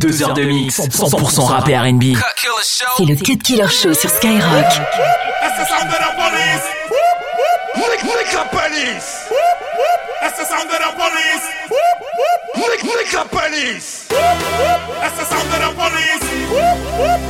Deux 0.00 0.22
heures 0.22 0.32
de 0.32 0.44
mix, 0.44 0.80
100% 0.80 1.44
rap 1.44 1.68
et 1.68 1.76
R&B. 1.76 2.16
C'est 2.96 3.04
le 3.04 3.16
Cut 3.16 3.36
Killer 3.36 3.68
Show 3.68 3.92
sur 3.92 4.08
Skyrock. 4.08 4.40
That's 4.40 5.58
the 5.58 5.66
sound 5.68 5.92
of 5.92 6.00
the 6.00 6.12
police. 6.16 6.64
Nick, 7.76 8.02
nick 8.04 8.30
the 8.32 8.44
police. 8.48 9.28
That's 10.22 10.38
the 10.38 10.44
sound 10.46 10.70
of 10.70 10.80
the 10.80 10.92
police. 10.96 11.44
Nick, 12.56 12.82
nick 12.82 13.10
the 13.12 13.24
police. 13.28 14.08
That's 14.08 15.16
the 15.18 15.24
sound 15.28 15.52
of 15.52 15.60
the 15.60 15.70
police. 15.76 16.24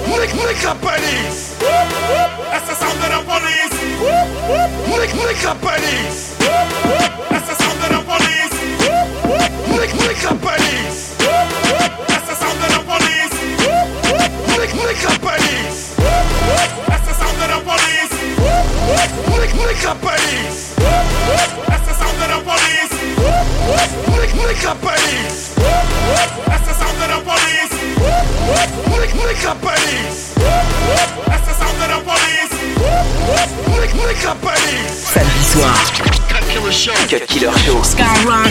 Nick, 0.06 0.30
nick 0.32 0.58
the 0.62 0.74
police. 0.78 1.58
That's 1.58 2.66
the 2.68 2.74
sound 2.78 3.02
of 3.02 3.10
the 3.10 3.20
police. 3.26 3.74
Nick, 4.86 5.10
nick 5.18 5.38
the 5.42 5.54
police. 5.58 6.36
That's 7.30 7.46
the 7.48 7.54
sound 7.58 7.82
of 7.82 7.90
the 7.90 8.02
police. 8.06 8.54
Nick, 9.74 9.90
nick 9.94 10.18
the 10.22 10.34
police. 10.36 10.59
Nick, 19.90 19.98
nick 19.98 20.06
the 20.06 20.06
police. 20.06 20.74
That's 21.66 21.86
the 21.88 21.94
sound 21.98 22.22
of 22.22 22.28
the 22.30 22.38
police. 22.46 22.94
Nick, 24.14 24.30
nick 24.38 24.58
the 24.62 24.74
police. 24.78 25.54
That's 26.46 26.64
the 26.68 26.74
sound 26.78 27.02
of 27.02 27.08
the 27.10 27.18
police. 27.26 27.74
Nick, 28.86 29.10
nick 29.18 29.38
the 29.42 29.52
police. 29.58 30.34
That's 31.26 31.46
the 31.46 31.54
sound 31.58 31.82
of 31.82 31.88
the 31.90 31.98
police. 32.06 32.54
Nick, 33.74 33.92
nick 33.94 34.18
the 34.22 34.34
police. 34.38 35.10
Samedi 35.10 35.42
soir, 35.50 35.74
Cut 36.28 36.44
Killer 36.50 36.72
Show. 36.72 36.94
Cut 37.08 37.26
Killer 37.26 37.58
Show. 37.58 37.82
Skyrock. 37.82 38.50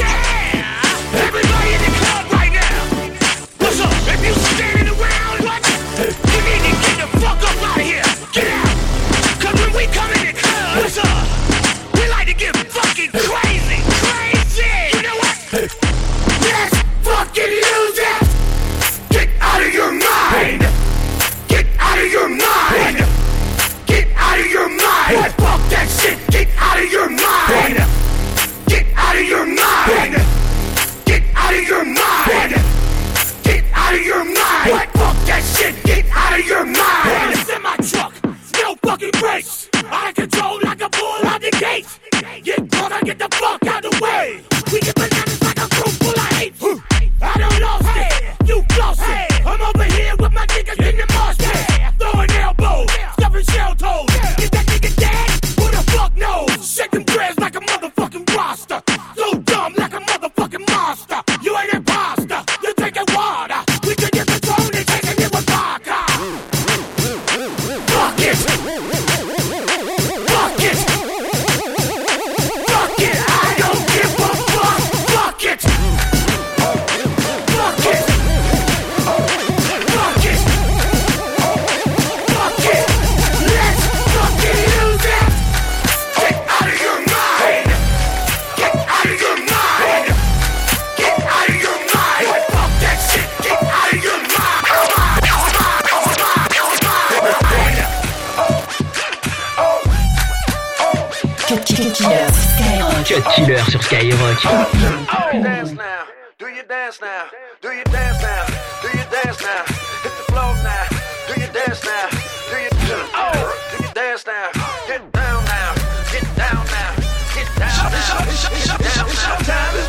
Skyrock. 104.40 105.44
dance 105.44 105.72
now. 105.74 106.08
Do 106.38 106.48
you 106.48 106.64
dance 106.64 107.02
now? 107.02 107.30
Do 107.62 107.70
you 107.70 107.84
dance 107.84 108.22
now? 108.22 108.46
Do 108.82 108.88
you 108.88 109.04
dance 109.12 109.42
now? 109.42 109.64
Hit 110.04 110.14
the 110.16 110.26
floor 110.32 110.56
now. 110.64 110.88
Do 111.28 111.40
you 111.40 111.48
dance 111.52 111.84
now? 111.84 112.10
Do 112.50 112.56
you 112.58 112.70
oh? 113.16 113.56
Do 113.72 113.84
you 113.84 113.94
dance 113.94 114.26
now? 114.26 114.50
Get 114.88 115.12
down 115.12 115.44
now. 115.44 115.76
Get 116.12 116.24
down 116.38 116.66
now. 116.66 116.96
Get 117.36 117.48
down 117.58 117.92
now. 117.92 118.16
Get 118.24 118.86
down 118.86 119.08
now. 119.08 119.89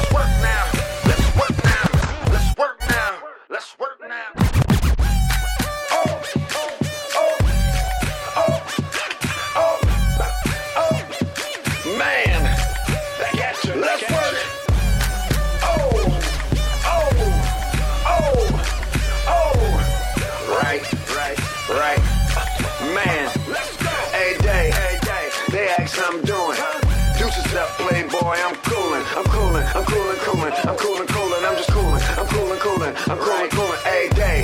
Coolin', 32.90 33.10
I'm 33.10 33.18
coolin', 33.18 33.50
coolin'. 33.50 33.78
Hey 33.84 34.08
day, 34.14 34.42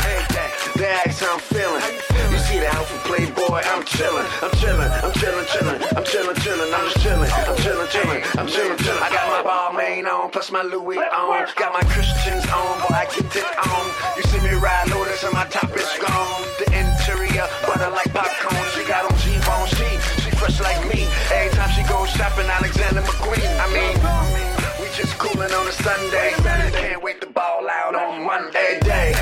they 0.76 0.86
ask 0.86 1.22
how 1.22 1.34
I'm 1.34 1.40
feeling. 1.40 1.82
You 2.30 2.38
see 2.38 2.58
the 2.58 2.68
outfit, 2.68 3.00
playboy. 3.02 3.62
I'm 3.66 3.82
chillin', 3.82 4.26
I'm 4.42 4.50
chillin', 4.60 4.90
I'm 5.02 5.12
chillin', 5.12 5.46
chillin', 5.46 5.82
I'm 5.96 6.04
chillin', 6.04 6.36
chillin'. 6.36 6.70
I'm 6.74 6.84
just 6.86 6.98
chillin', 6.98 7.30
I'm 7.32 7.56
chillin', 7.56 7.88
chillin', 7.88 8.38
I'm 8.38 8.46
chillin', 8.46 8.78
chillin'. 8.78 9.02
I 9.02 9.10
got 9.10 9.26
my 9.34 9.50
Balmain 9.50 10.06
on, 10.06 10.30
plus 10.30 10.50
my 10.52 10.62
Louis 10.62 10.98
on. 10.98 11.46
Got 11.56 11.72
my 11.72 11.82
Christians 11.90 12.44
on, 12.46 12.78
boy, 12.80 12.94
I 12.94 13.06
get 13.10 13.34
it 13.34 13.46
on. 13.66 13.84
You 14.16 14.22
see 14.30 14.40
me 14.40 14.54
ride 14.54 14.90
Lotus 14.90 15.24
and 15.24 15.32
my 15.32 15.46
top 15.46 15.74
is 15.74 15.90
gone. 15.98 16.42
The 16.58 16.66
interior, 16.70 17.46
butter 17.66 17.90
like 17.90 18.12
popcorn. 18.12 18.66
She 18.74 18.84
got 18.86 19.10
on 19.10 19.16
G-bone, 19.18 19.66
she, 19.74 19.88
she 20.22 20.30
fresh 20.36 20.60
like 20.60 20.86
me. 20.92 21.08
Every 21.32 21.50
time 21.56 21.70
she 21.74 21.82
goes 21.88 22.10
shopping, 22.10 22.46
Alexander 22.46 23.02
McQueen. 23.02 23.50
I 23.58 23.66
mean, 23.74 24.45
we 25.16 25.28
just 25.28 25.34
coolin' 25.34 25.52
on 25.52 25.66
a 25.66 25.72
Sunday. 25.72 26.32
Can't 26.72 27.02
wait 27.02 27.20
to 27.20 27.26
ball 27.28 27.68
out 27.68 27.94
on 27.94 28.24
Monday. 28.24 28.78
Day, 28.82 29.14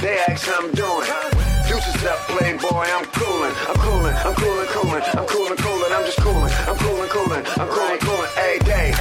they 0.00 0.18
ask 0.28 0.46
how 0.46 0.62
I'm 0.62 0.72
doing. 0.72 1.08
Deuces 1.68 2.04
up, 2.04 2.18
playboy, 2.28 2.68
I'm 2.68 3.04
coolin', 3.06 3.54
I'm 3.68 3.76
coolin', 3.76 4.14
I'm 4.14 4.34
coolin', 4.34 4.66
coolin', 4.68 5.02
I'm 5.16 5.26
coolin', 5.26 5.56
coolin', 5.56 5.92
I'm 5.92 6.04
just 6.04 6.18
coolin', 6.20 6.52
I'm 6.68 6.76
coolin', 6.76 7.08
coolin', 7.08 7.44
I'm 7.56 7.68
coolin', 7.68 7.98
coolin', 8.00 8.30
hey 8.36 8.58
day, 8.64 8.92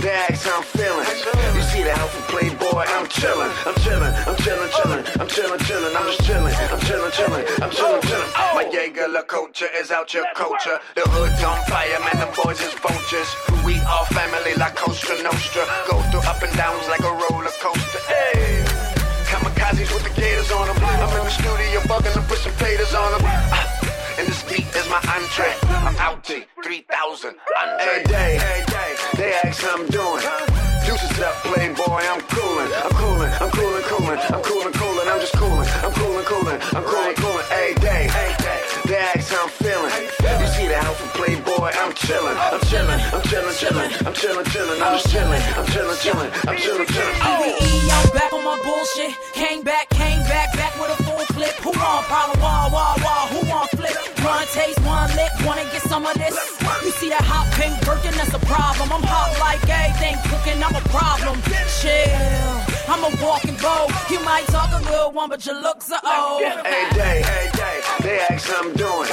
they 0.00 0.10
ask 0.10 0.44
how 0.44 0.58
I'm 0.58 0.64
feelin'. 0.64 1.06
You 1.54 1.62
see 1.62 1.82
the 1.84 1.92
outfit, 1.92 2.26
playboy, 2.26 2.84
I'm 2.90 3.06
chillin', 3.06 3.52
I'm 3.64 3.74
chillin', 3.78 4.12
I'm 4.26 4.34
chillin', 4.42 4.70
chillin', 4.70 4.98
I'm 4.98 5.03
chillin', 5.34 5.58
chillin', 5.66 5.96
I'm 5.96 6.06
just 6.06 6.20
chillin', 6.22 6.54
I'm 6.70 6.78
chillin', 6.86 7.10
chillin', 7.10 7.44
I'm 7.62 7.70
chillin', 7.70 8.02
chillin'. 8.06 8.54
My 8.54 8.64
Jaeger-LeCoultre 8.70 9.66
is 9.80 9.90
out 9.90 10.14
your 10.14 10.24
culture. 10.36 10.78
The 10.94 11.02
hood's 11.10 11.42
on 11.42 11.58
fire, 11.66 11.98
man, 12.06 12.22
them 12.22 12.32
boys 12.38 12.60
is 12.62 12.72
vultures. 12.78 13.30
We 13.66 13.80
all 13.82 14.06
family 14.14 14.54
like 14.54 14.76
Cosa 14.76 15.20
Nostra. 15.24 15.66
Go 15.90 15.98
through 16.10 16.22
up 16.30 16.40
and 16.40 16.54
downs 16.56 16.86
like 16.86 17.00
a 17.00 17.10
roller 17.10 17.50
coaster. 17.58 17.98
Hey. 18.06 18.62
Kamikazes 19.26 19.90
with 19.90 20.04
the 20.06 20.14
gators 20.14 20.52
on 20.52 20.68
them. 20.68 20.78
I'm 20.78 21.10
in 21.18 21.24
the 21.26 21.34
studio 21.34 21.80
bugging 21.90 22.14
to 22.14 22.22
put 22.30 22.38
some 22.38 22.54
taters 22.54 22.94
on 22.94 23.18
them. 23.18 23.22
Uh, 23.26 24.18
and 24.18 24.28
this 24.28 24.42
beat 24.46 24.70
is 24.70 24.88
my 24.88 25.02
entree. 25.18 25.50
I'm 25.82 25.96
out 25.96 26.22
to 26.30 26.44
3,000. 26.62 27.34
Every 27.80 28.04
day, 28.04 28.38
every 28.38 28.66
day, 28.70 28.90
they 29.16 29.34
ask 29.42 29.60
how 29.62 29.82
I'm 29.82 29.86
doing. 29.88 30.53
Deuces 30.84 31.20
up, 31.20 31.34
playboy, 31.42 32.02
I'm 32.04 32.20
coolin', 32.28 32.70
I'm 32.84 32.90
coolin', 32.92 33.32
I'm 33.40 33.50
coolin', 33.50 33.82
coolin', 33.84 34.18
I'm 34.18 34.42
coolin', 34.42 34.72
coolin', 34.72 35.08
I'm 35.08 35.20
just 35.20 35.32
coolin', 35.34 35.68
I'm 35.84 35.92
coolin', 35.92 36.24
coolin', 36.24 36.60
I'm 36.76 36.84
coolin', 36.84 37.14
coolin', 37.16 37.46
every 37.50 37.74
day, 37.80 38.08
they 38.84 38.96
ask 38.96 39.32
how 39.32 39.44
I'm 39.44 39.48
feelin'. 39.48 39.90
You 40.40 40.46
see 40.48 40.68
the 40.68 40.76
outfit, 40.76 41.08
playboy, 41.14 41.70
I'm 41.80 41.92
chillin', 41.94 42.36
I'm 42.36 42.60
chillin', 42.68 43.00
I'm 43.14 43.22
chillin', 43.22 43.56
chillin', 43.56 44.06
I'm 44.06 44.12
chillin', 44.12 44.44
chillin', 44.44 44.82
I'm 44.82 44.92
just 44.98 45.08
chillin', 45.08 45.42
I'm 45.56 45.66
chillin', 45.66 45.96
chillin', 46.04 46.30
I'm 46.48 46.56
chillin', 46.56 46.86
chillin'. 46.86 47.16
EVE, 47.16 47.56
oh. 47.62 47.84
I'm 47.94 48.10
back 48.12 48.32
on 48.32 48.44
my 48.44 48.60
bullshit. 48.64 49.14
Came 49.32 49.62
back, 49.62 49.88
came 49.90 50.20
back, 50.24 50.52
back 50.54 50.74
with 50.80 50.98
a 50.98 51.02
full 51.04 51.24
clip. 51.34 51.54
Who 51.62 51.70
want 51.78 52.06
problem? 52.06 52.40
Wall, 52.40 52.70
wall, 52.70 52.96
wall. 53.02 53.26
Who 53.28 53.48
want? 53.48 53.73
One 54.24 54.46
taste, 54.48 54.80
one 54.80 55.10
lick. 55.16 55.32
Wanna 55.44 55.64
get 55.68 55.82
some 55.82 56.06
of 56.06 56.14
this? 56.14 56.32
You 56.82 56.90
see 56.96 57.10
that 57.10 57.20
hot 57.20 57.44
pink 57.60 57.76
Birkin? 57.84 58.16
That's 58.16 58.32
a 58.32 58.40
problem. 58.48 58.88
I'm 58.88 59.04
hot 59.04 59.36
like 59.36 59.60
everything 59.68 60.16
cooking. 60.32 60.64
I'm 60.64 60.72
a 60.72 60.84
problem. 60.88 61.36
Chill. 61.80 62.64
I'm 62.88 63.04
a 63.04 63.12
walking 63.20 63.56
bow. 63.60 63.84
You 64.08 64.20
might 64.24 64.46
talk 64.48 64.72
a 64.72 64.80
good 64.84 65.14
one, 65.14 65.28
but 65.28 65.44
your 65.44 65.60
looks 65.60 65.92
are 65.92 66.00
old. 66.00 66.40
Hey, 66.40 66.88
day, 66.96 67.20
hey, 67.20 67.48
day, 67.52 67.76
they 68.00 68.16
ask 68.32 68.48
how 68.48 68.64
I'm 68.64 68.72
doing. 68.72 69.08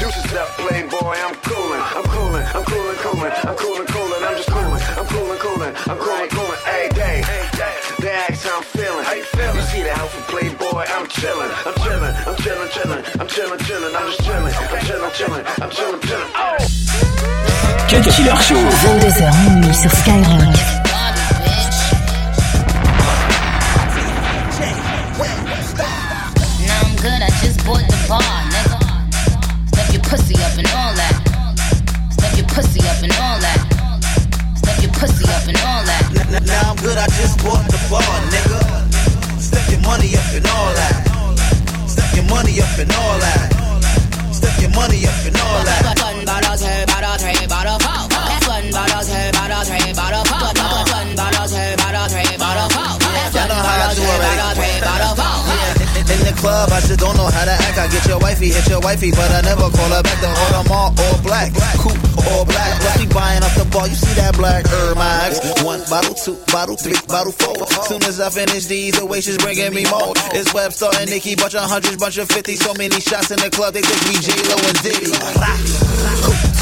Deuces 0.00 0.32
up, 0.36 0.48
playboy, 0.60 1.16
I'm 1.16 1.34
coolin', 1.44 1.80
I'm 1.80 2.04
coolin', 2.12 2.44
I'm 2.52 2.64
coolin', 2.64 2.96
coolin', 3.00 3.32
I'm 3.32 3.56
coolin', 3.56 3.86
coolin', 3.86 4.24
I'm 4.24 4.36
just 4.36 4.48
coolin', 4.48 4.82
I'm 5.00 5.06
coolin', 5.06 5.38
coolin', 5.38 5.74
I'm 5.88 5.98
coolin', 5.98 6.28
coolin'. 6.28 6.58
Hey, 6.68 6.88
day, 6.92 7.24
they 8.00 8.10
ask 8.10 8.44
how 8.44 8.58
I'm 8.58 8.64
feelin'. 8.64 9.04
How 9.04 9.12
you 9.12 9.24
feelin'? 9.24 9.56
You 9.56 9.62
see 9.62 9.82
the 9.82 9.94
house 9.94 10.12
with 10.16 10.26
playboy, 10.72 10.92
I'm 10.92 11.06
chillin', 11.06 11.50
I'm 11.66 11.74
chillin', 11.74 12.14
I'm 12.26 12.36
chillin', 12.36 12.68
chillin', 12.68 13.20
I'm 13.20 13.26
chillin', 13.26 13.58
chillin', 13.58 13.94
I'm 13.94 14.06
just 14.08 14.20
chillin', 14.20 14.52
I'm 14.52 14.80
chillin', 14.86 15.10
chillin', 15.12 15.44
I'm 15.62 15.70
chillin', 15.70 16.00
chillin'. 16.00 16.30
Oh! 16.34 16.56
Cut 17.88 18.04
Killer 18.04 18.36
Show. 18.40 18.54
22h 18.54 19.50
minuit 19.50 19.74
sur 19.74 19.90
Skyrock. 19.90 21.62
Now 26.64 26.80
I'm 26.80 26.96
good, 26.96 27.20
I 27.20 27.28
just 27.42 27.64
bought 27.66 27.82
the 27.84 27.98
bar, 28.08 28.22
nigga. 28.54 28.78
Step 29.68 29.92
your 29.92 30.02
pussy 30.02 30.34
up 30.40 30.56
and 30.58 30.66
all 30.72 30.92
that. 30.94 31.14
Step 32.12 32.36
your 32.38 32.46
pussy 32.46 32.80
up 32.88 33.02
and 33.02 33.12
all 33.20 33.38
that. 33.44 33.60
Step 34.56 34.82
your 34.82 34.92
pussy 34.92 35.24
up 35.36 35.44
and 35.48 35.56
all 35.66 35.82
that. 35.84 36.04
N- 36.14 36.34
n- 36.36 36.46
Now 36.46 36.70
I'm 36.70 36.76
good, 36.76 36.96
I 36.96 37.06
just 37.20 37.38
bought 37.44 37.66
the 37.68 37.78
bar, 37.90 38.02
nigga. 38.32 38.60
Step 39.40 39.68
your 39.70 39.80
money 39.82 40.14
up 40.16 40.21
and 40.32 40.46
all 40.48 40.72
that. 40.72 40.96
Step 41.84 42.08
your 42.16 42.24
money 42.32 42.56
up 42.60 42.72
and 42.80 42.92
all 42.96 43.16
that. 43.20 43.52
Step 44.32 44.56
your 44.64 44.72
money 44.72 45.04
up 45.04 45.20
and 45.28 45.36
all 45.36 45.60
that. 45.60 45.92
One 46.00 46.24
bottle, 46.24 46.56
two 46.56 46.72
bottle, 46.88 47.16
three 47.20 47.44
bottle, 47.44 47.76
four. 47.84 48.08
That's 48.08 48.48
one 48.48 48.68
bottle, 48.72 49.02
two 49.04 49.28
bottle, 49.36 49.62
three 49.68 49.92
bottle, 49.92 50.24
four. 50.24 50.48
One 50.88 51.12
bottle, 51.12 51.46
two 51.52 51.68
bottle, 51.76 52.06
three 52.08 52.36
bottle, 52.40 52.68
four. 52.72 52.92
That's 53.12 53.34
one 53.36 53.48
know 53.52 53.60
how 53.60 53.76
I 53.76 53.92
bottle, 53.92 54.00
two 54.00 54.16
bottle, 54.24 54.52
three 54.56 54.80
bottle, 54.80 55.14
four. 55.20 55.36
In, 56.12 56.20
the 56.24 56.34
club, 56.40 56.72
I 56.72 56.80
just 56.80 57.00
don't 57.00 57.16
know 57.16 57.28
how 57.28 57.44
to 57.44 57.52
act. 57.52 57.76
I 57.76 57.86
get 57.92 58.04
your 58.08 58.18
wifey, 58.18 58.48
hit 58.48 58.68
your 58.72 58.80
wifey, 58.80 59.12
but 59.12 59.28
I 59.36 59.44
never 59.44 59.68
call 59.68 59.90
her 59.92 60.02
back. 60.02 60.16
The 60.20 60.32
all, 60.32 60.92
all 60.96 61.18
black, 61.20 61.52
coupe, 61.76 62.11
all 62.30 62.44
black. 62.44 62.78
We 62.98 63.06
buying 63.06 63.42
off 63.42 63.54
the 63.56 63.64
bar, 63.72 63.88
you 63.88 63.94
see 63.94 64.14
that 64.20 64.34
black 64.36 64.64
Max. 64.96 65.40
One 65.64 65.80
bottle, 65.90 66.14
two 66.14 66.36
bottle, 66.52 66.76
three 66.76 66.96
bottle, 67.08 67.32
four. 67.32 67.66
Soon 67.88 68.02
as 68.04 68.20
I 68.20 68.30
finish 68.30 68.66
these, 68.66 68.98
the 68.98 69.06
waitress 69.06 69.38
bringing 69.38 69.72
me 69.74 69.84
more. 69.90 70.12
It's 70.36 70.52
Webster 70.54 70.88
and 71.00 71.10
Nikki, 71.10 71.34
bunch 71.34 71.54
of 71.54 71.64
hundreds, 71.68 71.96
bunch 71.96 72.18
of 72.18 72.28
fifty. 72.28 72.54
So 72.56 72.74
many 72.74 73.00
shots 73.00 73.30
in 73.30 73.38
the 73.40 73.50
club, 73.50 73.74
they 73.74 73.82
think 73.82 74.00
me 74.08 74.14
J 74.22 74.30
Lo 74.50 74.56
and 74.60 74.78
Diddy. 74.82 75.12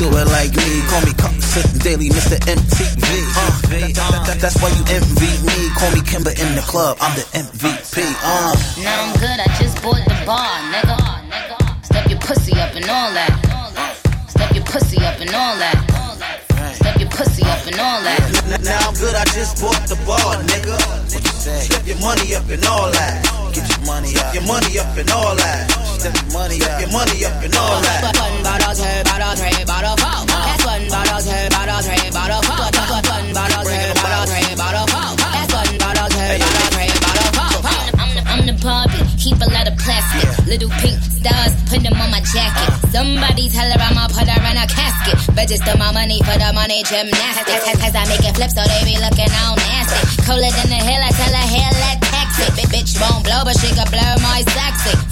Do 0.01 0.09
it 0.09 0.29
like 0.33 0.53
me, 0.57 0.81
call 0.89 1.03
me 1.05 1.12
Carson 1.12 1.69
Daly, 1.85 2.09
Mr. 2.09 2.41
MTV. 2.49 3.05
Uh, 3.37 3.61
that- 3.69 3.95
that- 3.95 4.25
that- 4.27 4.41
that's 4.41 4.56
why 4.63 4.69
you 4.73 4.85
envy 4.97 5.33
me. 5.45 5.69
Call 5.77 5.91
me 5.93 6.01
Kimber 6.01 6.31
in 6.31 6.55
the 6.56 6.63
club, 6.65 6.97
I'm 7.01 7.15
the 7.17 7.27
MVP. 7.37 8.01
Uh. 8.23 8.56
Now 8.83 9.05
I'm 9.05 9.13
good, 9.21 9.39
I 9.41 9.47
just 9.61 9.83
bought 9.83 10.01
the 10.09 10.17
bar, 10.25 10.49
nigga. 10.73 11.85
Step 11.85 12.09
your 12.09 12.19
pussy 12.21 12.53
up 12.59 12.75
and 12.75 12.89
all 12.89 13.13
that. 13.13 13.60
Step 15.00 15.17
your 15.17 15.25
pussy 15.25 15.25
up 15.25 15.25
and 15.25 15.32
all 15.32 15.56
that. 15.56 16.76
Step 16.76 17.00
your 17.00 17.08
pussy 17.08 17.43
up 17.49 17.64
and 17.64 17.81
all 17.81 18.00
that. 18.05 18.20
Now 18.61 18.85
I'm 18.85 18.94
good, 19.00 19.17
I 19.17 19.25
just 19.32 19.56
bought 19.56 19.81
the 19.88 19.97
bar, 20.05 20.37
nigga. 20.44 20.76
What 20.76 21.25
you 21.25 21.37
say? 21.41 21.73
Step 21.73 21.88
your 21.88 21.97
money 22.05 22.37
up 22.37 22.44
and 22.52 22.61
all 22.69 22.93
that. 22.93 23.25
Get 23.56 23.64
your 23.64 23.81
money 23.88 24.12
up. 24.20 24.35
Your 24.37 24.44
money 24.44 24.76
up 24.76 24.93
and 25.00 25.08
all 25.08 25.32
that. 25.41 25.73
Step 25.97 26.12
your 26.20 26.32
money 26.37 26.61
up. 26.61 26.76
Your 26.85 26.93
money 26.93 27.25
up 27.25 27.32
and 27.41 27.56
all 27.56 27.81
that. 27.81 28.12
One 28.12 28.44
bottle, 28.44 28.76
two 28.76 28.97
bottle, 29.08 29.32
three 29.41 29.64
bottle, 29.64 29.97
four. 29.97 30.20
That's 30.29 30.64
one 30.69 30.85
bottle, 30.93 31.20
two 31.25 31.49
bottle, 31.49 31.81
three 31.81 32.11
bottle, 32.12 32.43
four. 32.44 32.61
One 32.61 33.29
bottle, 33.32 33.64
two 33.64 33.88
bottle, 34.05 34.26
three 34.29 34.53
bottle, 34.53 34.85
four. 34.85 35.08
That's 35.17 35.49
one 35.49 35.75
bottle, 35.81 36.08
two 36.12 36.29
bottle, 36.44 36.70
three 36.76 36.93
bottle, 37.00 37.31
four. 37.41 37.73
I'm 37.96 38.11
the, 38.12 38.23
I'm 38.29 38.43
the 38.44 38.55
Barbie, 38.61 39.00
keep 39.17 39.41
a 39.41 39.49
lot 39.49 39.64
of 39.64 39.81
plastic. 39.81 40.29
Little 40.44 40.69
pink 40.85 41.00
stars, 41.20 41.52
put 41.69 41.84
them 41.84 41.96
on 42.00 42.11
my 42.11 42.20
jacket. 42.25 42.72
Somebody 42.88 43.49
tell 43.52 43.69
her 43.69 43.76
I'ma 43.76 44.08
put 44.08 44.25
her 44.25 44.40
in 44.40 44.56
a 44.56 44.67
casket. 44.67 45.20
Register 45.37 45.76
my 45.76 45.93
money 45.93 46.19
for 46.25 46.37
the 46.40 46.50
money 46.56 46.82
gymnastics. 46.88 47.64
Cause, 47.76 47.94
I 47.94 48.05
make 48.08 48.25
it 48.25 48.34
flip 48.34 48.50
so 48.50 48.64
they 48.64 48.82
be 48.88 48.96
looking 48.96 49.31
all 49.44 49.56
nasty. 49.56 50.00
Colder 50.25 50.52
than 50.56 50.69
the 50.72 50.81
hill, 50.81 51.00
I 51.00 51.12
tell 51.12 51.32
her 51.32 51.46
hair 51.46 51.70
let 51.84 52.00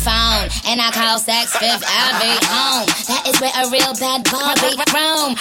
phone. 0.08 0.49
And 0.64 0.81
I 0.81 0.88
call 0.88 1.20
Saks 1.20 1.52
Fifth 1.60 1.84
Ave 1.84 2.32
home. 2.49 2.88
That 3.12 3.22
is 3.28 3.37
where 3.44 3.52
a 3.52 3.64
real 3.69 3.93
bad 4.00 4.25
Barbie 4.32 4.81
roam. 4.96 5.37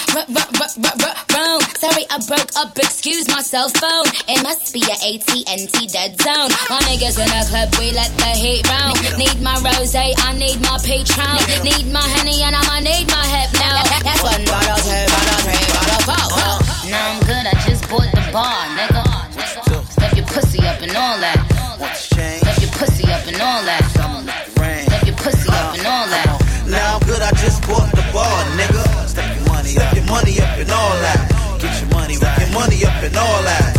Roam. 1.32 1.62
Sorry, 1.80 2.04
I 2.12 2.18
broke 2.28 2.52
up. 2.60 2.76
Excuse 2.76 3.28
my 3.32 3.42
cell 3.42 3.70
phone. 3.70 4.08
It 4.28 4.44
must 4.44 4.74
be 4.76 4.84
a 4.84 4.96
AT&T 4.96 5.78
dead 5.88 6.20
zone. 6.20 6.52
My 6.68 6.84
niggas 6.84 7.16
in 7.16 7.30
the 7.32 7.44
club, 7.48 7.72
we 7.80 7.96
let 7.96 8.12
the 8.20 8.32
heat 8.36 8.68
roam. 8.68 8.96
Need 9.16 9.40
my 9.40 9.56
rose, 9.64 9.96
I 9.96 10.12
need 10.36 10.60
my 10.60 10.76
Patron. 10.84 11.40
Need 11.64 11.88
my 11.92 12.04
honey, 12.20 12.44
and 12.44 12.56
I'ma 12.56 12.84
need 12.84 13.08
my 13.08 13.24
hip 13.24 13.52
now. 13.56 13.80
That's 14.04 14.24
one 14.24 14.44
bottle, 14.46 14.80
two 14.84 15.04
bottle, 15.08 15.40
three 15.48 15.68
bottle, 15.72 16.02
four. 16.12 16.92
Now 16.92 17.16
I'm 17.16 17.20
good. 17.24 17.46
I 17.48 17.56
just 17.68 17.88
bought 17.90 18.12
the 18.12 18.24
bar, 18.32 18.66
nigga. 18.76 19.17
And 33.08 33.16
all 33.16 33.44
that. 33.44 33.77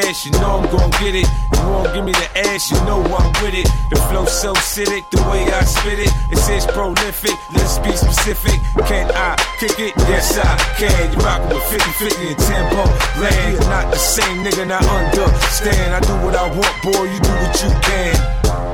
Cash, 0.00 0.24
you 0.24 0.32
know 0.40 0.56
I'm 0.56 0.66
gon' 0.72 0.90
get 1.02 1.14
it. 1.14 1.28
You 1.52 1.62
won't 1.68 1.92
give 1.92 2.04
me 2.04 2.12
the 2.12 2.28
ass, 2.48 2.70
you 2.70 2.78
know 2.88 3.04
I'm 3.04 3.32
with 3.42 3.52
it. 3.52 3.68
The 3.90 3.96
flow 4.08 4.24
so 4.24 4.54
acidic, 4.54 5.04
the 5.10 5.20
way 5.28 5.44
I 5.52 5.64
spit 5.64 5.98
it, 5.98 6.12
it 6.32 6.38
says 6.38 6.64
prolific. 6.66 7.36
Let's 7.52 7.78
be 7.78 7.92
specific. 7.92 8.58
Can 8.88 9.10
I 9.12 9.36
kick 9.60 9.78
it? 9.78 9.92
Yes, 10.08 10.38
I 10.38 10.56
can. 10.80 11.12
You 11.12 11.18
rockin' 11.20 11.52
with 11.52 11.64
50, 11.68 12.08
50 12.08 12.28
and 12.32 12.38
tempo. 12.38 12.82
Land, 13.20 13.60
not 13.68 13.92
the 13.92 13.98
same 13.98 14.38
nigga, 14.44 14.66
not 14.66 14.84
understand. 14.84 15.92
I 15.92 16.00
do 16.00 16.14
what 16.24 16.36
I 16.36 16.48
want, 16.48 16.76
boy, 16.82 17.04
you 17.12 17.20
do 17.20 17.34
what 17.42 17.54
you 17.60 17.70
can. 17.84 18.16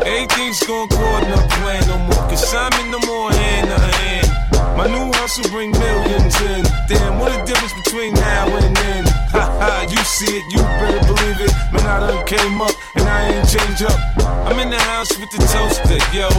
Everything's 0.06 0.62
gon' 0.62 0.88
go 0.88 1.06
in 1.18 1.30
the 1.34 1.42
plan 1.58 1.82
no 1.88 1.98
more. 1.98 2.24
Cause 2.30 2.54
I'm 2.54 2.72
in 2.84 2.90
the 2.92 3.02
more 3.06 3.32
hand 3.32 3.68
hand. 3.68 4.47
My 4.78 4.86
new 4.86 5.10
hustle 5.18 5.42
bring 5.50 5.72
millions 5.72 6.40
in. 6.54 6.62
Damn, 6.86 7.18
what 7.18 7.34
a 7.34 7.44
difference 7.44 7.74
between 7.82 8.14
now 8.14 8.46
and 8.46 8.76
then. 8.76 9.04
Ha 9.34 9.42
ha, 9.58 9.82
you 9.90 9.98
see 10.06 10.38
it, 10.38 10.44
you 10.54 10.62
better 10.78 11.02
believe 11.02 11.40
it. 11.42 11.50
Man, 11.74 11.82
I 11.82 11.98
done 11.98 12.24
came 12.30 12.62
up 12.62 12.70
and 12.94 13.02
I 13.02 13.26
ain't 13.26 13.48
changed 13.50 13.82
up. 13.82 13.98
I'm 14.46 14.54
in 14.62 14.70
the 14.70 14.78
house 14.78 15.10
with 15.18 15.34
the 15.34 15.42
toaster, 15.50 15.98
yo. 16.14 16.30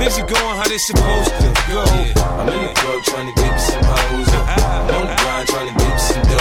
Things 0.00 0.16
are 0.16 0.24
going 0.24 0.56
how 0.56 0.64
they 0.72 0.80
supposed 0.80 1.36
to 1.36 1.48
go. 1.68 1.84
I'm 2.40 2.48
in 2.48 2.64
the 2.64 2.72
club 2.80 3.04
trying 3.04 3.28
to 3.28 3.36
get 3.36 3.60
some 3.60 3.84
hoes. 3.84 4.28
Ah, 4.40 4.56
ah, 4.56 4.88
I'm 4.88 4.94
on 4.96 5.06
the 5.12 5.16
grind 5.20 5.48
trying 5.52 5.68
to 5.68 5.76
get 5.76 5.96
some 6.00 6.31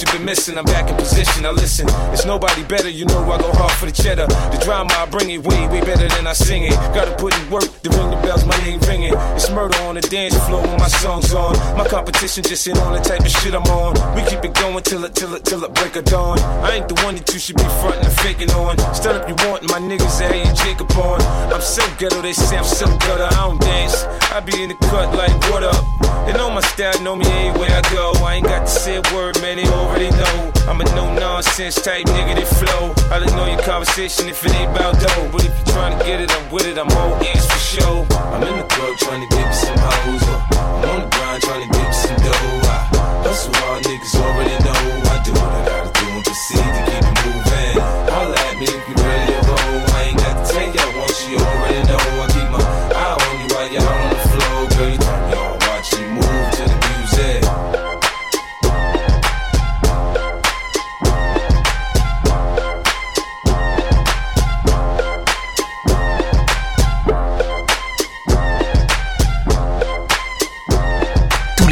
you've 0.00 0.12
been 0.12 0.24
missing. 0.24 0.56
I'm 0.58 0.64
back 0.64 0.88
in 0.90 0.96
position. 0.96 1.42
Now 1.42 1.52
listen, 1.52 1.86
it's 2.12 2.24
nobody 2.24 2.64
better. 2.64 2.88
You 2.88 3.04
know 3.06 3.30
I 3.30 3.38
go 3.38 3.52
hard 3.52 3.72
for 3.72 3.86
the 3.86 3.92
cheddar. 3.92 4.26
The 4.26 4.60
drama 4.64 4.92
I 4.96 5.06
bring 5.06 5.30
it 5.30 5.44
way, 5.44 5.68
way 5.68 5.80
better 5.80 6.08
than 6.08 6.26
I 6.26 6.32
sing 6.32 6.64
it. 6.64 6.74
Gotta 6.94 7.14
put 7.16 7.36
in 7.38 7.50
work 7.50 7.64
to 7.82 7.90
ring 7.90 8.10
the 8.10 8.16
bells. 8.22 8.44
My 8.44 8.56
name 8.64 8.80
ringing. 8.80 9.14
It's 9.36 9.50
murder 9.50 9.78
on 9.82 9.94
the 9.94 10.02
dance 10.02 10.36
floor 10.46 10.62
when 10.62 10.78
my 10.78 10.88
song's 10.88 11.32
on. 11.34 11.56
My 11.76 11.86
competition 11.86 12.44
just 12.44 12.66
ain't 12.68 12.78
on 12.78 12.94
the 12.94 13.00
type 13.00 13.20
of 13.20 13.30
shit 13.30 13.54
I'm 13.54 13.62
on. 13.64 13.94
Keep 14.40 14.52
it 14.52 14.56
going 14.56 14.82
till 14.82 15.04
it 15.04 15.14
till 15.14 15.34
it 15.34 15.44
till 15.44 15.62
it 15.64 15.74
break 15.74 15.96
of 15.96 16.04
dawn. 16.06 16.38
I 16.64 16.80
ain't 16.80 16.88
the 16.88 16.96
one 17.04 17.14
that 17.14 17.28
you 17.28 17.38
should 17.38 17.56
be 17.56 17.68
frontin' 17.84 18.08
and 18.08 18.16
faking 18.24 18.48
on. 18.56 18.80
Stand 18.96 19.20
up, 19.20 19.28
you 19.28 19.36
want 19.44 19.68
my 19.68 19.76
niggas 19.76 20.16
that 20.16 20.32
you 20.32 20.48
Jacob 20.64 20.88
on. 20.96 21.20
I'm 21.52 21.60
so 21.60 21.84
ghetto, 21.98 22.22
they 22.22 22.32
say 22.32 22.56
I'm 22.56 22.64
so 22.64 22.86
gutter. 23.04 23.28
I 23.28 23.36
don't 23.36 23.60
dance. 23.60 24.08
I 24.32 24.40
be 24.40 24.56
in 24.56 24.72
the 24.72 24.80
cut 24.88 25.12
like 25.12 25.36
what 25.52 25.60
up. 25.60 25.84
They 26.24 26.32
know 26.32 26.48
my 26.48 26.64
style, 26.72 26.96
know 27.02 27.16
me 27.16 27.28
everywhere 27.28 27.68
I 27.68 27.84
go. 27.92 28.16
I 28.24 28.40
ain't 28.40 28.46
got 28.48 28.64
to 28.64 28.72
say 28.72 28.96
a 28.96 29.04
word, 29.12 29.36
man. 29.42 29.60
They 29.60 29.68
already 29.68 30.08
know. 30.08 30.52
I'm 30.72 30.80
a 30.80 30.84
no 30.96 31.12
nonsense 31.12 31.76
type 31.76 32.08
nigga 32.08 32.40
that 32.40 32.48
flow. 32.48 32.96
I'll 33.12 33.20
ignore 33.20 33.44
your 33.52 33.60
conversation 33.60 34.24
if 34.30 34.40
it 34.40 34.56
ain't 34.56 34.72
about 34.72 34.96
dough. 35.04 35.28
But 35.28 35.44
if 35.44 35.52
you're 35.52 35.76
trying 35.76 35.98
to 35.98 36.00
get 36.08 36.16
it, 36.16 36.32
I'm 36.32 36.48
with 36.48 36.64
it. 36.64 36.80
I'm 36.80 36.88
all 36.96 37.12
ears 37.20 37.44
for 37.44 37.60
sure. 37.60 38.08
I'm 38.32 38.40
in 38.40 38.56
the 38.56 38.64
club 38.72 38.96
trying 39.04 39.20
to 39.20 39.28
get 39.36 39.44
me 39.44 39.52
some 39.52 39.76
hoes. 39.76 40.24
I'm 40.24 40.88
on 40.88 41.00
the 41.04 41.08
grind 41.12 41.42
trying 41.44 41.60
to 41.60 41.68
get 41.76 41.84
me 41.84 41.92
some 41.92 42.16
dough. 42.24 42.59
That's 43.30 43.46
all 43.46 43.78
niggas 43.78 44.16
already 44.16 44.64
know. 44.64 44.79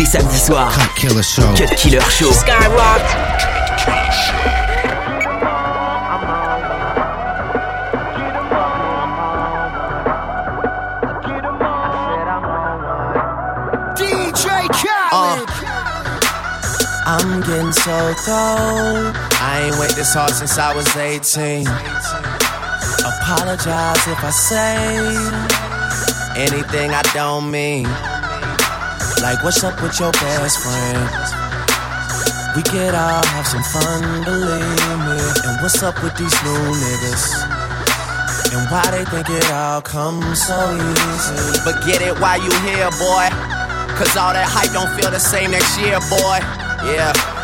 Samedis 0.09 0.47
soirs. 0.47 0.75
Cut 0.75 0.97
Killer 0.97 1.23
Show. 1.23 1.55
Cut 1.55 1.77
Killer 1.77 2.01
Show. 2.09 2.33
DJ 13.99 14.47
Khaled. 14.81 15.45
Uh, 15.45 15.69
I'm 17.07 17.41
getting 17.41 17.73
so 17.73 18.15
cold. 18.25 19.13
I 19.41 19.65
ain't 19.67 19.79
wait 19.79 19.91
this 19.93 20.15
hard 20.15 20.31
since 20.33 20.57
I 20.59 20.75
was 20.75 20.89
18. 20.97 21.67
Apologize 23.13 24.07
if 24.09 24.25
I 24.25 24.31
say 24.31 24.77
anything 26.41 26.93
I 26.93 27.03
don't 27.13 27.51
mean. 27.51 27.87
Like, 29.23 29.43
what's 29.43 29.65
up 29.65 29.83
with 29.83 29.99
your 29.99 30.13
best 30.13 30.59
friend? 30.63 31.11
We 32.55 32.63
could 32.63 32.95
all 32.95 33.25
have 33.27 33.47
some 33.47 33.63
fun, 33.65 34.25
believe 34.25 34.99
me. 35.07 35.19
And 35.45 35.61
what's 35.61 35.83
up 35.83 36.01
with 36.03 36.17
these 36.17 36.35
new 36.45 36.63
niggas? 36.79 37.25
And 38.55 38.71
why 38.71 38.87
they 38.91 39.05
think 39.05 39.29
it 39.29 39.51
all 39.51 39.83
comes 39.83 40.47
so 40.47 40.55
easy? 40.75 41.59
But 41.65 41.85
get 41.85 42.01
it 42.01 42.19
while 42.21 42.41
you 42.41 42.51
here, 42.63 42.91
boy. 42.93 43.27
Cause 43.99 44.17
all 44.17 44.33
that 44.33 44.47
hype 44.49 44.73
don't 44.73 44.89
feel 44.99 45.11
the 45.11 45.19
same 45.19 45.51
next 45.51 45.77
year, 45.79 45.99
boy. 46.09 46.39
Yeah. 46.87 47.38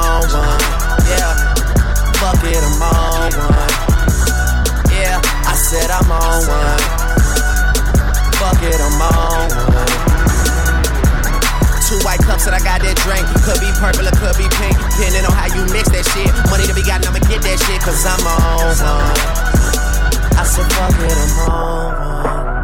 on 0.00 0.24
one. 0.32 0.60
Yeah. 1.04 1.60
Fuck 2.20 2.44
it, 2.44 2.60
I'm 2.60 2.82
on 2.82 3.32
one. 3.32 3.72
Yeah, 4.92 5.20
I 5.48 5.54
said 5.56 5.88
I'm 5.88 6.10
on 6.12 6.40
one. 6.48 6.82
Fuck 8.36 8.60
it, 8.60 8.80
I'm 8.80 9.00
on 9.00 9.48
one. 9.72 10.20
Two 11.88 11.98
white 12.04 12.20
cups 12.20 12.44
that 12.44 12.54
I 12.54 12.60
got 12.60 12.84
that 12.84 12.96
drink. 13.00 13.24
Could 13.44 13.60
be 13.60 13.72
purple 13.80 14.06
or 14.06 14.14
could 14.20 14.36
be 14.36 14.48
pink. 14.60 14.76
Depending 14.94 15.24
on 15.24 15.32
how 15.32 15.48
you 15.48 15.64
mix 15.72 15.88
that 15.90 16.04
shit. 16.12 16.28
Money 16.52 16.68
to 16.68 16.74
be 16.74 16.84
gotten, 16.84 17.08
I'ma 17.08 17.24
get 17.24 17.40
that 17.40 17.58
shit. 17.58 17.80
Cause 17.80 18.04
I'm 18.04 18.20
on 18.20 18.68
one. 18.84 19.16
I 20.36 20.44
said, 20.44 20.68
fuck 20.76 20.92
it, 21.00 21.16
I'm 21.16 21.50
on 21.50 22.54
one. 22.54 22.59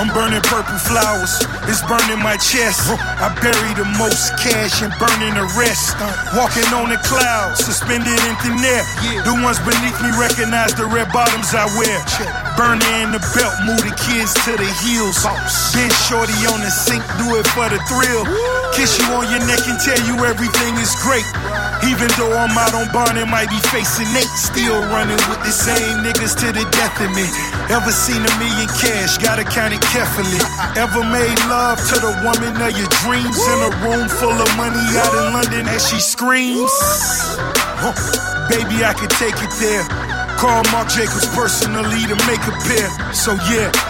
I'm 0.00 0.08
burning 0.16 0.40
purple 0.48 0.80
flowers, 0.80 1.44
it's 1.68 1.84
burning 1.84 2.24
my 2.24 2.40
chest. 2.40 2.88
I 2.88 3.28
bury 3.44 3.72
the 3.76 3.84
most 4.00 4.32
cash 4.40 4.80
and 4.80 4.88
burning 4.96 5.36
the 5.36 5.44
rest. 5.60 5.92
Walking 6.32 6.64
on 6.72 6.88
the 6.88 6.96
clouds, 7.04 7.60
suspended 7.60 8.08
in 8.08 8.34
thin 8.40 8.56
air. 8.64 8.80
The 9.28 9.36
ones 9.44 9.60
beneath 9.60 10.00
me 10.00 10.08
recognize 10.16 10.72
the 10.72 10.88
red 10.88 11.12
bottoms 11.12 11.52
I 11.52 11.68
wear. 11.76 12.00
Burner 12.56 12.80
in 13.04 13.12
the 13.12 13.20
belt, 13.36 13.52
move 13.68 13.84
the 13.84 13.92
kids 13.92 14.32
to 14.48 14.56
the 14.56 14.70
heels. 14.80 15.20
Been 15.76 15.92
shorty 16.08 16.48
on 16.48 16.64
the 16.64 16.72
sink, 16.72 17.04
do 17.20 17.36
it 17.36 17.44
for 17.52 17.68
the 17.68 17.76
thrill. 17.84 18.24
Kiss 18.72 18.96
you 18.96 19.04
on 19.12 19.28
your 19.28 19.44
neck 19.44 19.60
and 19.68 19.76
tell 19.84 20.00
you 20.08 20.16
everything 20.24 20.80
is 20.80 20.96
great. 21.04 21.28
Even 21.88 22.08
though 22.20 22.36
I'm 22.36 22.52
out 22.56 22.74
on 22.74 22.92
bond 22.92 23.16
and 23.16 23.30
might 23.30 23.48
be 23.48 23.60
facing 23.72 24.08
eight, 24.12 24.28
still 24.36 24.80
running 24.92 25.20
with 25.32 25.40
the 25.40 25.52
same 25.52 26.04
niggas 26.04 26.36
to 26.44 26.52
the 26.52 26.64
death 26.70 27.00
of 27.00 27.10
me. 27.16 27.24
Ever 27.72 27.90
seen 27.90 28.20
a 28.20 28.32
million 28.36 28.68
cash? 28.76 29.16
Gotta 29.18 29.44
count 29.44 29.72
it 29.72 29.80
carefully. 29.88 30.40
Ever 30.76 31.00
made 31.08 31.38
love 31.48 31.80
to 31.88 31.96
the 31.96 32.12
woman 32.20 32.52
of 32.60 32.72
your 32.76 32.90
dreams 33.00 33.38
in 33.40 33.58
a 33.64 33.72
room 33.80 34.08
full 34.08 34.36
of 34.36 34.50
money 34.56 34.82
out 35.00 35.12
in 35.16 35.32
London 35.32 35.64
as 35.68 35.88
she 35.88 36.00
screams? 36.00 36.70
Huh. 37.80 37.96
Baby, 38.48 38.84
I 38.84 38.92
could 38.92 39.10
take 39.16 39.36
it 39.40 39.52
there. 39.56 39.84
Call 40.36 40.62
Marc 40.72 40.88
Jacobs 40.88 41.26
personally 41.34 42.04
to 42.08 42.16
make 42.28 42.42
a 42.44 42.54
pair. 42.68 42.88
So 43.14 43.34
yeah. 43.48 43.89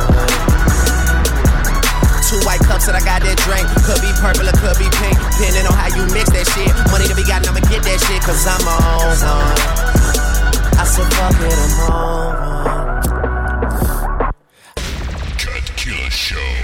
White 2.45 2.61
cups 2.61 2.85
that 2.87 2.95
I 2.95 3.03
got 3.05 3.21
that 3.21 3.37
drink. 3.45 3.67
Could 3.85 4.01
be 4.01 4.11
purple 4.17 4.49
or 4.49 4.55
could 4.57 4.77
be 4.81 4.89
pink. 4.97 5.17
Depending 5.37 5.65
on 5.67 5.73
how 5.73 5.89
you 5.93 6.05
mix 6.13 6.29
that 6.33 6.47
shit. 6.49 6.73
Money 6.91 7.07
to 7.07 7.15
be 7.15 7.23
gotten, 7.23 7.49
I'ma 7.49 7.61
get 7.69 7.83
that 7.83 7.99
shit. 8.01 8.21
Cause 8.23 8.45
I'm 8.49 8.65
on 8.65 9.13
one. 9.21 9.57
I 10.77 10.83
said, 10.85 11.07
fuck 11.13 11.37
it, 11.37 11.53
I'm 11.53 11.79
on. 11.91 12.31
Cut 15.37 15.65
Killer 15.77 16.09
Show. 16.09 16.60